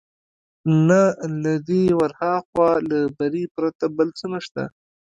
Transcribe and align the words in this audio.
نه 0.87 1.01
له 1.41 1.53
دې 1.67 1.83
ورهاخوا، 1.99 2.71
له 2.89 2.99
بري 3.17 3.43
پرته 3.55 3.85
بل 3.97 4.07
څه 4.19 4.25
نشته. 4.33 4.63